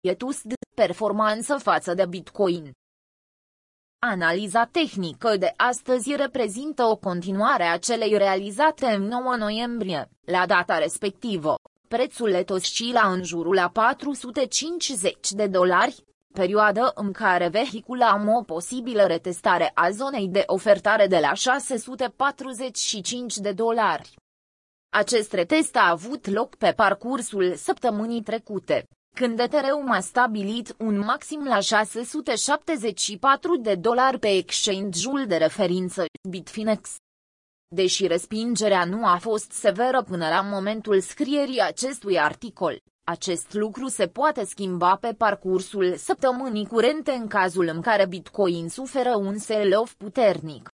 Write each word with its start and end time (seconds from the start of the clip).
ETUS 0.00 0.42
de 0.42 0.54
performanță 0.74 1.56
față 1.56 1.94
de 1.94 2.06
Bitcoin. 2.06 2.72
Analiza 3.98 4.64
tehnică 4.64 5.36
de 5.36 5.52
astăzi 5.56 6.16
reprezintă 6.16 6.84
o 6.84 6.96
continuare 6.96 7.64
a 7.64 7.78
celei 7.78 8.16
realizate 8.16 8.86
în 8.86 9.02
9 9.02 9.36
noiembrie. 9.36 10.08
La 10.26 10.46
data 10.46 10.78
respectivă, 10.78 11.54
prețul 11.88 12.32
ETH 12.32 12.50
oscila 12.50 13.12
în 13.12 13.22
jurul 13.22 13.58
a 13.58 13.68
450 13.68 15.30
de 15.30 15.46
dolari, 15.46 16.04
perioadă 16.32 16.92
în 16.94 17.12
care 17.12 17.48
vehiculam 17.48 18.28
o 18.28 18.42
posibilă 18.42 19.06
retestare 19.06 19.70
a 19.74 19.90
zonei 19.90 20.28
de 20.28 20.42
ofertare 20.46 21.06
de 21.06 21.18
la 21.18 21.34
645 21.34 23.36
de 23.36 23.52
dolari. 23.52 24.14
Acest 24.92 25.32
retest 25.32 25.76
a 25.76 25.90
avut 25.90 26.26
loc 26.26 26.54
pe 26.54 26.72
parcursul 26.72 27.54
săptămânii 27.54 28.22
trecute, 28.22 28.84
când 29.20 29.38
Ethereum 29.38 29.90
a 29.90 30.00
stabilit 30.00 30.74
un 30.78 30.98
maxim 30.98 31.44
la 31.44 31.60
674 31.60 33.56
de 33.56 33.74
dolari 33.74 34.18
pe 34.18 34.28
exchange-ul 34.28 35.26
de 35.26 35.36
referință 35.36 36.04
Bitfinex. 36.28 36.96
Deși 37.68 38.06
respingerea 38.06 38.84
nu 38.84 39.06
a 39.06 39.16
fost 39.16 39.50
severă 39.50 40.02
până 40.02 40.28
la 40.28 40.40
momentul 40.40 41.00
scrierii 41.00 41.60
acestui 41.60 42.18
articol, 42.18 42.78
acest 43.06 43.52
lucru 43.52 43.88
se 43.88 44.06
poate 44.06 44.44
schimba 44.44 44.96
pe 44.96 45.14
parcursul 45.18 45.96
săptămânii 45.96 46.66
curente 46.66 47.10
în 47.10 47.26
cazul 47.26 47.66
în 47.66 47.80
care 47.80 48.06
Bitcoin 48.06 48.68
suferă 48.68 49.16
un 49.16 49.38
sell-off 49.38 49.92
puternic. 49.92 50.68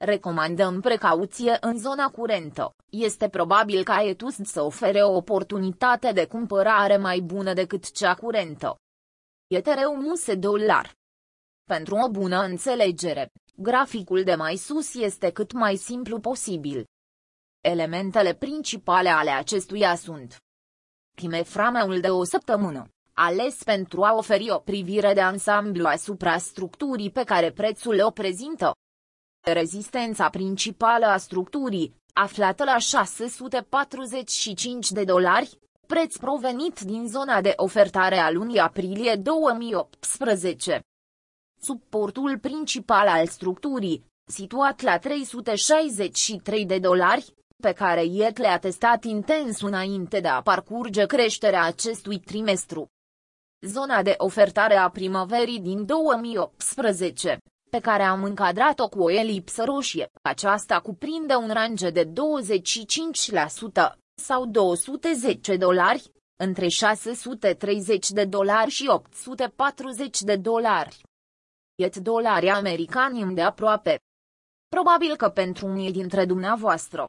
Recomandăm 0.00 0.80
precauție 0.80 1.56
în 1.60 1.78
zona 1.78 2.10
curentă. 2.10 2.74
Este 2.90 3.28
probabil 3.28 3.84
ca 3.84 4.02
Etus 4.02 4.34
să 4.34 4.62
ofere 4.62 5.02
o 5.02 5.16
oportunitate 5.16 6.12
de 6.12 6.26
cumpărare 6.26 6.96
mai 6.96 7.20
bună 7.20 7.52
decât 7.52 7.90
cea 7.90 8.14
curentă. 8.14 8.76
Ethereum 9.46 10.14
se 10.14 10.34
dolar. 10.34 10.92
Pentru 11.64 11.94
o 11.96 12.10
bună 12.10 12.40
înțelegere, 12.42 13.30
graficul 13.56 14.22
de 14.22 14.34
mai 14.34 14.56
sus 14.56 14.94
este 14.94 15.30
cât 15.30 15.52
mai 15.52 15.76
simplu 15.76 16.20
posibil. 16.20 16.84
Elementele 17.60 18.34
principale 18.34 19.08
ale 19.08 19.30
acestuia 19.30 19.94
sunt 19.94 20.36
Chimeframeul 21.14 22.00
de 22.00 22.10
o 22.10 22.24
săptămână, 22.24 22.88
ales 23.12 23.62
pentru 23.62 24.02
a 24.02 24.14
oferi 24.14 24.50
o 24.50 24.58
privire 24.58 25.14
de 25.14 25.20
ansamblu 25.20 25.86
asupra 25.86 26.38
structurii 26.38 27.10
pe 27.10 27.24
care 27.24 27.52
prețul 27.52 28.00
o 28.00 28.10
prezintă, 28.10 28.72
Rezistența 29.52 30.28
principală 30.28 31.06
a 31.06 31.16
structurii, 31.16 31.94
aflată 32.12 32.64
la 32.64 32.78
645 32.78 34.90
de 34.90 35.04
dolari, 35.04 35.58
preț 35.86 36.16
provenit 36.16 36.80
din 36.80 37.08
zona 37.08 37.40
de 37.40 37.52
ofertare 37.56 38.16
a 38.16 38.30
lunii 38.30 38.58
aprilie 38.58 39.14
2018. 39.14 40.80
Suportul 41.60 42.38
principal 42.38 43.08
al 43.08 43.26
structurii, 43.26 44.04
situat 44.26 44.80
la 44.80 44.98
363 44.98 46.66
de 46.66 46.78
dolari, 46.78 47.34
pe 47.62 47.72
care 47.72 48.04
IET 48.04 48.38
le-a 48.38 48.58
testat 48.58 49.04
intens 49.04 49.60
înainte 49.60 50.20
de 50.20 50.28
a 50.28 50.42
parcurge 50.42 51.06
creșterea 51.06 51.64
acestui 51.64 52.18
trimestru. 52.18 52.86
Zona 53.66 54.02
de 54.02 54.14
ofertare 54.18 54.76
a 54.76 54.88
primăverii 54.88 55.60
din 55.60 55.86
2018, 55.86 57.38
pe 57.70 57.80
care 57.80 58.02
am 58.02 58.24
încadrat-o 58.24 58.88
cu 58.88 59.02
o 59.02 59.10
elipsă 59.10 59.64
roșie. 59.64 60.10
Aceasta 60.22 60.80
cuprinde 60.80 61.34
un 61.34 61.50
range 61.52 61.90
de 61.90 62.04
25% 62.04 62.12
sau 64.14 64.46
210 64.46 65.56
dolari, 65.56 66.12
între 66.36 66.68
630 66.68 68.10
de 68.10 68.24
dolari 68.24 68.70
și 68.70 68.86
840 68.88 70.20
de 70.20 70.36
dolari. 70.36 71.02
Et 71.74 71.96
dolari 71.96 72.48
americani 72.48 73.34
de 73.34 73.42
aproape. 73.42 73.98
Probabil 74.68 75.16
că 75.16 75.28
pentru 75.28 75.66
unii 75.66 75.92
dintre 75.92 76.24
dumneavoastră, 76.24 77.04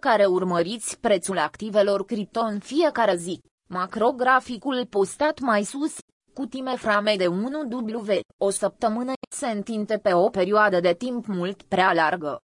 care 0.00 0.26
urmăriți 0.26 0.98
prețul 0.98 1.38
activelor 1.38 2.04
cripto 2.04 2.40
în 2.40 2.58
fiecare 2.58 3.16
zi, 3.16 3.40
macrograficul 3.68 4.86
postat 4.86 5.40
mai 5.40 5.64
sus, 5.64 5.96
cu 6.34 6.48
frame 6.76 7.16
de 7.16 7.26
1W, 7.26 8.20
o 8.38 8.50
săptămână, 8.50 9.12
se 9.30 9.46
întinde 9.46 9.98
pe 9.98 10.12
o 10.12 10.30
perioadă 10.30 10.80
de 10.80 10.94
timp 10.94 11.26
mult 11.26 11.62
prea 11.62 11.92
largă. 11.92 12.38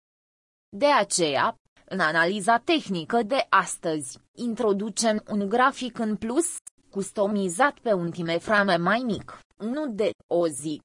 De 0.69 0.85
aceea, 0.85 1.55
în 1.85 1.99
analiza 1.99 2.57
tehnică 2.57 3.23
de 3.23 3.45
astăzi, 3.49 4.17
introducem 4.35 5.23
un 5.27 5.49
grafic 5.49 5.99
în 5.99 6.15
plus, 6.15 6.55
customizat 6.89 7.79
pe 7.79 7.93
un 7.93 8.11
frame 8.39 8.75
mai 8.75 9.01
mic, 9.05 9.39
1 9.57 9.87
de 9.87 10.09
o 10.27 10.47
zi. 10.47 10.81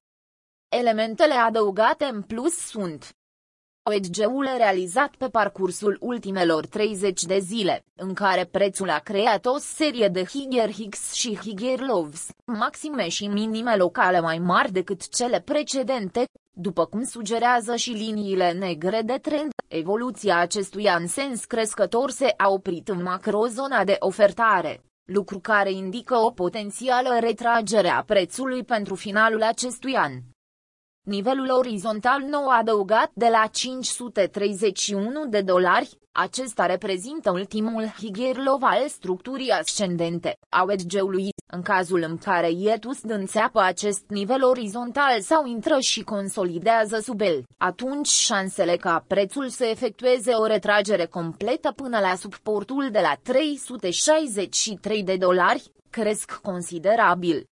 Elementele 0.69 1.33
adăugate 1.33 2.05
în 2.05 2.21
plus 2.21 2.53
sunt 2.53 3.09
OEG-ul 3.85 4.49
realizat 4.57 5.15
pe 5.15 5.27
parcursul 5.27 5.97
ultimelor 5.99 6.65
30 6.65 7.23
de 7.23 7.39
zile, 7.39 7.85
în 7.95 8.13
care 8.13 8.45
prețul 8.45 8.89
a 8.89 8.99
creat 8.99 9.45
o 9.45 9.57
serie 9.57 10.07
de 10.07 10.23
Higher 10.23 10.71
Hicks 10.71 11.13
și 11.13 11.37
Higher 11.37 11.79
Lows, 11.79 12.27
maxime 12.45 13.09
și 13.09 13.27
minime 13.27 13.75
locale 13.75 14.19
mai 14.19 14.37
mari 14.37 14.71
decât 14.71 15.09
cele 15.09 15.39
precedente, 15.39 16.25
după 16.51 16.85
cum 16.85 17.03
sugerează 17.03 17.75
și 17.75 17.91
liniile 17.91 18.51
negre 18.51 19.01
de 19.01 19.17
trend, 19.21 19.51
evoluția 19.67 20.37
acestuia 20.37 20.95
în 20.95 21.07
sens 21.07 21.45
crescător 21.45 22.11
se 22.11 22.33
a 22.37 22.49
oprit 22.49 22.87
în 22.87 23.01
macrozona 23.01 23.83
de 23.83 23.95
ofertare, 23.99 24.83
lucru 25.05 25.39
care 25.39 25.71
indică 25.71 26.15
o 26.15 26.31
potențială 26.31 27.17
retragere 27.19 27.89
a 27.89 28.03
prețului 28.03 28.63
pentru 28.63 28.95
finalul 28.95 29.43
acestui 29.43 29.95
an. 29.95 30.11
Nivelul 31.05 31.49
orizontal 31.49 32.21
nou 32.21 32.47
adăugat 32.47 33.11
de 33.13 33.27
la 33.31 33.47
531 33.51 35.25
de 35.25 35.41
dolari, 35.41 35.89
acesta 36.11 36.65
reprezintă 36.65 37.31
ultimul 37.31 37.85
higher 37.97 38.35
al 38.59 38.87
structurii 38.87 39.49
ascendente 39.49 40.37
a 40.49 40.63
wedge-ului, 40.63 41.29
în 41.53 41.61
cazul 41.61 42.05
în 42.07 42.17
care 42.17 42.51
ietus 42.51 43.01
înțeapă 43.01 43.61
acest 43.61 44.03
nivel 44.07 44.43
orizontal 44.43 45.21
sau 45.21 45.45
intră 45.45 45.77
și 45.79 46.03
consolidează 46.03 46.99
sub 46.99 47.21
el, 47.21 47.43
atunci 47.57 48.07
șansele 48.07 48.75
ca 48.75 49.03
prețul 49.07 49.49
să 49.49 49.65
efectueze 49.65 50.31
o 50.31 50.45
retragere 50.45 51.05
completă 51.05 51.71
până 51.71 51.99
la 51.99 52.15
suportul 52.15 52.89
de 52.91 52.99
la 52.99 53.13
363 53.23 55.03
de 55.03 55.15
dolari, 55.15 55.71
cresc 55.89 56.39
considerabil. 56.41 57.47